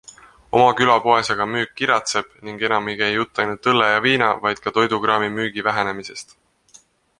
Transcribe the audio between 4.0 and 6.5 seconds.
viina, vaid ka toidukraami müügi vähenemisest.